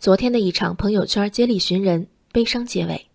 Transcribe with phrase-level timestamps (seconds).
[0.00, 3.06] 昨天的一场朋友圈接力寻人，悲伤结尾。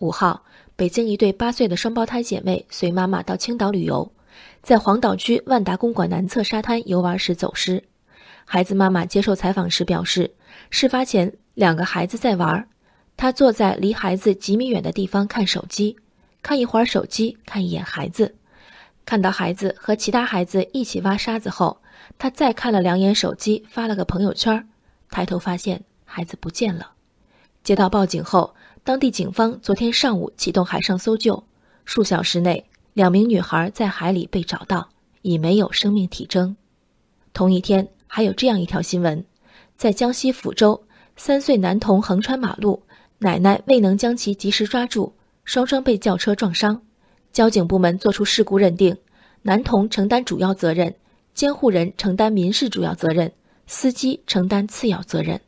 [0.00, 0.44] 五号，
[0.76, 4.12] 北京一对八岁的双胞胎姐妹随妈妈到青岛旅游，
[4.62, 7.82] 在黄岛区万达公馆南侧沙滩游玩时走失。
[8.44, 10.30] 孩子妈妈接受采访时表示，
[10.68, 12.68] 事发前两个孩子在玩，
[13.16, 15.96] 她坐在离孩子几米远的地方看手机，
[16.42, 18.34] 看一会儿手机，看一眼孩子。
[19.06, 21.80] 看到孩子和其他孩子一起挖沙子后，
[22.18, 24.68] 她再看了两眼手机，发了个朋友圈。
[25.10, 25.82] 抬头发现
[26.14, 26.92] 孩子不见了。
[27.64, 31.42] 接到报警后，当地警方昨天上午启动海上搜救。
[31.84, 34.88] 数小时内，两名女孩在海里被找到，
[35.22, 36.54] 已没有生命体征。
[37.32, 39.24] 同一天，还有这样一条新闻：
[39.76, 40.80] 在江西抚州，
[41.16, 42.80] 三岁男童横穿马路，
[43.18, 45.12] 奶奶未能将其及时抓住，
[45.44, 46.80] 双双被轿车撞伤。
[47.32, 48.96] 交警部门作出事故认定，
[49.42, 50.94] 男童承担主要责任，
[51.34, 53.32] 监护人承担民事主要责任，
[53.66, 55.40] 司机承担次要责任。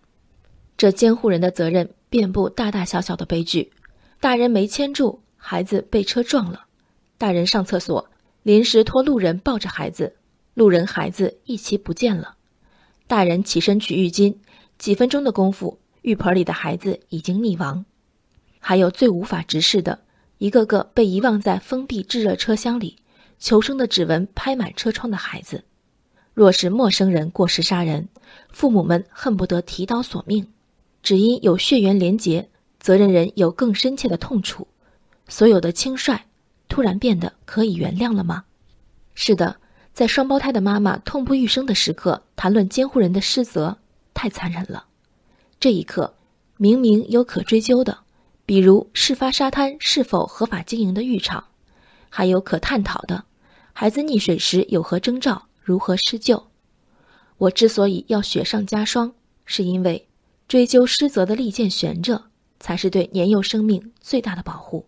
[0.77, 3.73] 这监护人的责任遍布大大小小的悲剧：
[4.21, 6.67] 大人没牵住，孩子被车撞了；
[7.17, 8.11] 大人上厕所
[8.43, 10.15] 临时托路人抱着孩子，
[10.55, 12.37] 路人孩子一起不见了；
[13.07, 14.37] 大人起身取浴巾，
[14.77, 17.85] 几分钟的功夫，浴盆里的孩子已经溺亡。
[18.59, 20.01] 还有最无法直视的。
[20.39, 22.97] 一个个被遗忘在封闭炙热车厢里，
[23.39, 25.65] 求生的指纹拍满车窗的孩子，
[26.35, 28.07] 若是陌生人过失杀人，
[28.51, 30.45] 父母们恨不得提刀索命；
[31.07, 32.49] 只因有血缘连结，
[32.81, 34.67] 责任人有更深切的痛楚。
[35.29, 36.19] 所有的轻率，
[36.67, 38.43] 突然变得可以原谅了吗？
[39.15, 39.57] 是的，
[39.93, 43.79] 在双胞胎的妈妈痛不欲生的时刻，谈论监护人的失责，
[44.15, 44.85] 太残忍了。
[45.61, 46.13] 这一刻，
[46.57, 47.97] 明明有可追究的。
[48.45, 51.45] 比如事发沙滩是否合法经营的浴场，
[52.09, 53.23] 还有可探讨的，
[53.73, 56.49] 孩子溺水时有何征兆，如何施救？
[57.39, 60.09] 我之所以要雪上加霜，是因为
[60.49, 62.25] 追究失责的利剑悬着，
[62.61, 64.87] 才是对年幼生命最大的保护。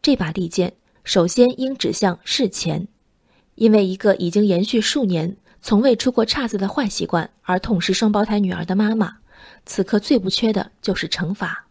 [0.00, 2.86] 这把利剑首先应指向事前，
[3.56, 9.16] 因为一个已经延续数年、从未出过岔子的坏习惯而痛失双胞胎女儿的妈妈，
[9.64, 11.66] 此刻最不缺的就是惩罚。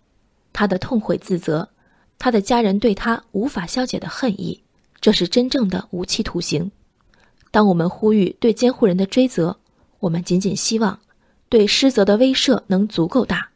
[0.52, 1.70] 他的痛悔自责，
[2.18, 4.62] 他的家人对他无法消解的恨意，
[5.00, 6.70] 这是真正的无期徒刑。
[7.52, 9.58] 当我们呼吁对监护人的追责，
[10.00, 11.00] 我们仅仅希望
[11.50, 13.50] 对失责的威慑能足够大，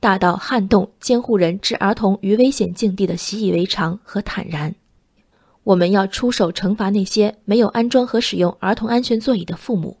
[0.00, 4.74] 大到撼动监护人置儿童于危险境地的习以为常和坦然。
[5.64, 9.96] 我们要出手惩罚那些没有安装和使用儿童安全座椅的父母，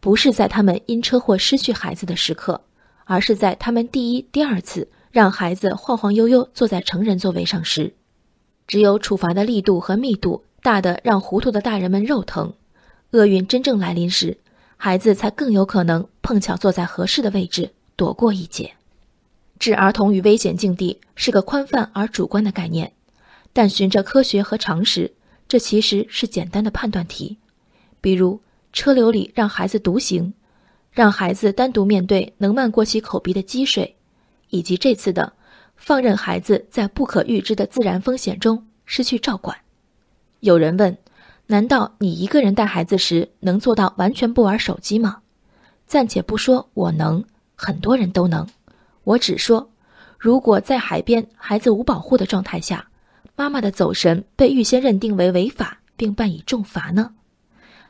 [0.00, 2.60] 不是在他们因车祸失去孩子的时刻，
[3.04, 4.88] 而是在他们第一、第二次。
[5.10, 7.92] 让孩子晃晃悠悠坐在成人座位上时，
[8.66, 12.54] 只有处罚的力度和密度大的让糊涂的大人们肉疼，
[13.10, 14.38] 厄运真正来临时，
[14.84, 18.74] 孩子才更有可能碰巧坐在合适的位置躲过一劫。
[19.60, 22.92] 置儿童于危险境地是个宽泛而主观的概念，
[23.52, 25.14] 但循着科学和常识，
[25.46, 27.38] 这其实是简单的判断题。
[28.00, 28.40] 比如
[28.72, 30.34] 车流里让孩子独行，
[30.90, 33.94] 让孩子单独面对能漫过其口鼻的积水。
[34.50, 35.32] 以及这次的
[35.76, 39.56] 放任孩子在不可预知的自然风险中失去照管。
[40.40, 40.98] 有人问：
[41.52, 45.18] 难道你一个人带孩子时能做到完全不玩手机吗？
[45.86, 47.22] 暂且不说我能，
[47.54, 48.48] 很多人都能。
[49.04, 49.70] 我只说，
[50.18, 52.88] 如果在海边孩子无保护的状态下，
[53.36, 57.12] 妈妈的走神被预先认定为违法并伴以重罚呢？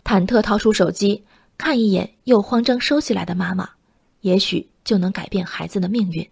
[0.03, 1.23] 忐忑掏出手机
[1.57, 3.69] 看一眼，又慌张收起来的妈妈，
[4.23, 6.29] 也许就能改变孩子的命运。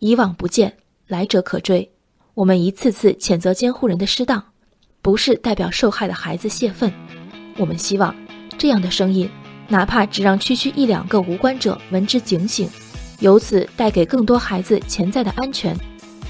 [0.00, 1.92] 以往不见，来者可追。
[2.34, 4.44] 我们一次次谴责监护人的失当，
[5.02, 6.92] 不是代表受害的孩子泄愤。
[7.56, 8.14] 我们希望，
[8.58, 9.28] 这样的声音，
[9.68, 12.68] 哪怕只让区区一两个无关者闻之警醒，
[13.20, 15.76] 由此带给更多孩子潜在的安全，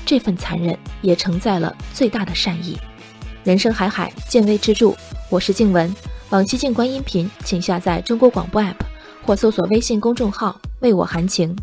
[0.04, 2.78] 这份残忍也承载了最大的善意。
[3.44, 4.94] 人生海海，见微知著。
[5.30, 5.94] 我是静文，
[6.30, 8.74] 往期静观音频，请下载中国广播 app
[9.24, 11.56] 或搜索微信公众号“为我含情”。